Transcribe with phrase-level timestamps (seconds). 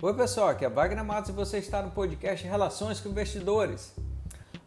[0.00, 3.96] Oi pessoal, aqui é Wagner Matos e você está no podcast Relações com Investidores.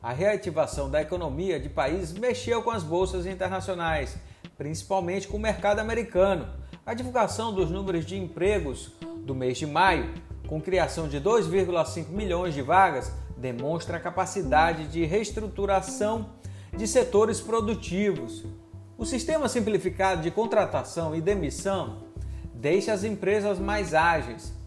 [0.03, 4.17] A reativação da economia de países mexeu com as bolsas internacionais,
[4.57, 6.49] principalmente com o mercado americano.
[6.85, 8.91] A divulgação dos números de empregos
[9.25, 10.13] do mês de maio,
[10.49, 16.31] com criação de 2,5 milhões de vagas, demonstra a capacidade de reestruturação
[16.75, 18.43] de setores produtivos.
[18.97, 22.03] O sistema simplificado de contratação e demissão
[22.53, 24.59] deixa as empresas mais ágeis,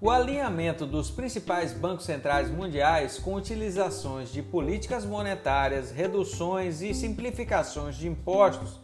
[0.00, 7.96] o alinhamento dos principais bancos centrais mundiais com utilizações de políticas monetárias, reduções e simplificações
[7.96, 8.78] de impostos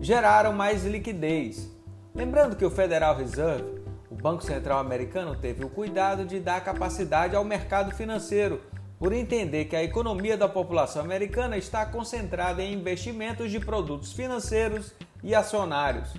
[0.00, 1.70] geraram mais liquidez.
[2.12, 3.80] Lembrando que o Federal Reserve,
[4.10, 8.60] o Banco Central Americano, teve o cuidado de dar capacidade ao mercado financeiro,
[8.98, 14.94] por entender que a economia da população americana está concentrada em investimentos de produtos financeiros
[15.22, 16.14] e acionários.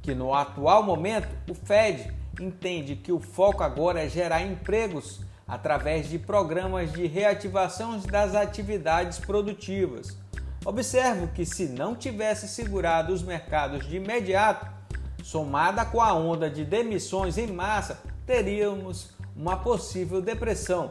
[0.00, 2.10] Que no atual momento o Fed
[2.40, 9.18] entende que o foco agora é gerar empregos através de programas de reativação das atividades
[9.18, 10.16] produtivas.
[10.64, 14.66] Observo que se não tivesse segurado os mercados de imediato,
[15.22, 20.88] somada com a onda de demissões em massa, teríamos uma possível depressão.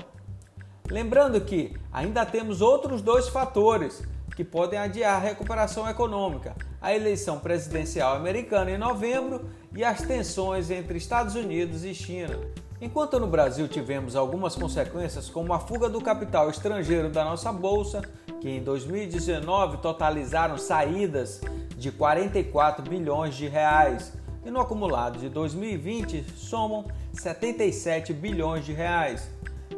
[0.90, 4.04] Lembrando que ainda temos outros dois fatores
[4.36, 10.72] que podem adiar a recuperação econômica: a eleição presidencial americana em novembro e as tensões
[10.72, 12.40] entre Estados Unidos e China.
[12.82, 18.02] Enquanto no Brasil tivemos algumas consequências, como a fuga do capital estrangeiro da nossa bolsa,
[18.40, 21.42] que em 2019 totalizaram saídas
[21.76, 24.14] de 44 bilhões de reais,
[24.46, 29.30] e no acumulado de 2020 somam 77 bilhões de reais,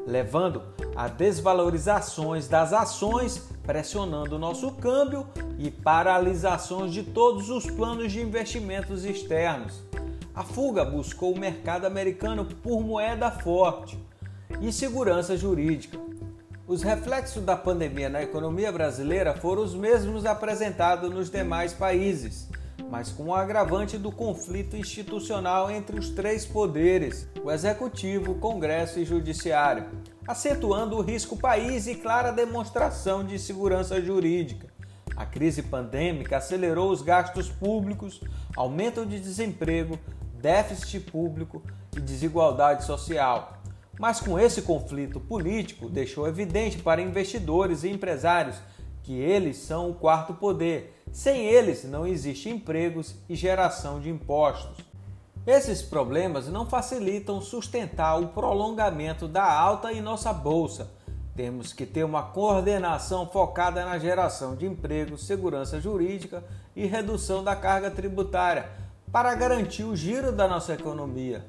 [0.06, 0.62] levando
[0.96, 5.26] a desvalorizações das ações pressionando o nosso câmbio
[5.58, 9.82] e paralisações de todos os planos de investimentos externos.
[10.36, 13.98] A fuga buscou o mercado americano por moeda forte
[14.60, 15.98] e segurança jurídica.
[16.68, 22.50] Os reflexos da pandemia na economia brasileira foram os mesmos apresentados nos demais países,
[22.90, 29.00] mas com o agravante do conflito institucional entre os três poderes: o executivo, o Congresso
[29.00, 29.86] e o judiciário
[30.28, 34.68] acentuando o risco país e clara demonstração de segurança jurídica.
[35.16, 38.22] A crise pandêmica acelerou os gastos públicos,
[38.56, 40.00] aumento de desemprego,
[40.40, 41.62] déficit público
[41.96, 43.62] e desigualdade social.
[44.00, 48.58] Mas com esse conflito político, deixou evidente para investidores e empresários
[49.04, 51.04] que eles são o quarto poder.
[51.12, 54.91] Sem eles não existe empregos e geração de impostos.
[55.46, 60.92] Esses problemas não facilitam sustentar o prolongamento da alta em nossa bolsa.
[61.36, 66.44] Temos que ter uma coordenação focada na geração de emprego, segurança jurídica
[66.76, 68.70] e redução da carga tributária
[69.12, 71.44] para garantir o giro da nossa economia.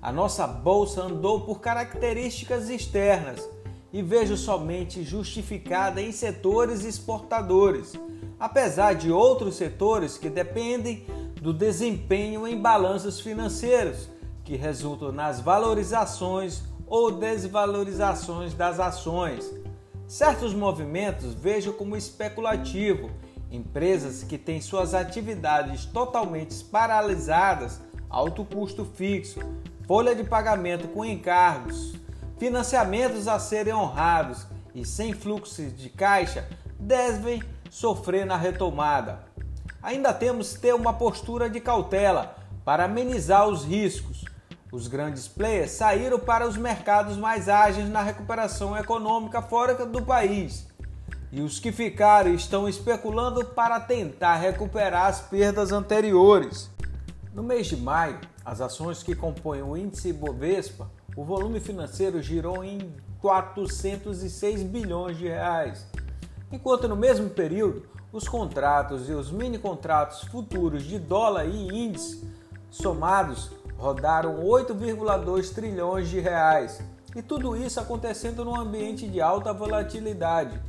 [0.00, 3.48] A nossa bolsa andou por características externas
[3.92, 7.92] e vejo somente justificada em setores exportadores,
[8.38, 11.04] apesar de outros setores que dependem
[11.42, 14.08] do desempenho em balanços financeiros,
[14.44, 19.52] que resultam nas valorizações ou desvalorizações das ações.
[20.06, 23.10] Certos movimentos vejo como especulativo.
[23.50, 29.40] Empresas que têm suas atividades totalmente paralisadas, alto custo fixo,
[29.84, 31.94] folha de pagamento com encargos,
[32.38, 36.48] financiamentos a serem honrados e sem fluxo de caixa
[36.78, 39.31] devem sofrer na retomada
[39.82, 44.24] ainda temos que ter uma postura de cautela para amenizar os riscos.
[44.70, 50.66] Os grandes players saíram para os mercados mais ágeis na recuperação econômica fora do país.
[51.30, 56.70] E os que ficaram estão especulando para tentar recuperar as perdas anteriores.
[57.34, 62.62] No mês de maio, as ações que compõem o índice Bovespa, o volume financeiro girou
[62.62, 65.86] em 406 bilhões de reais,
[66.50, 72.22] enquanto no mesmo período os contratos e os mini contratos futuros de dólar e índice
[72.70, 76.82] somados rodaram 8,2 trilhões de reais.
[77.16, 80.60] E tudo isso acontecendo num ambiente de alta volatilidade.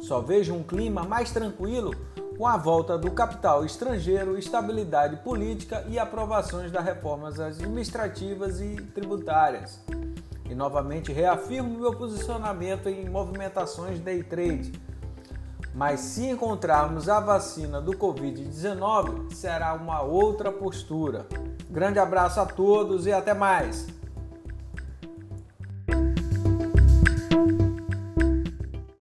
[0.00, 1.94] Só vejo um clima mais tranquilo
[2.36, 9.80] com a volta do capital estrangeiro, estabilidade política e aprovações das reformas administrativas e tributárias.
[10.48, 14.72] E novamente reafirmo meu posicionamento em movimentações day trade
[15.74, 21.26] mas se encontrarmos a vacina do Covid-19, será uma outra postura.
[21.70, 23.86] Grande abraço a todos e até mais!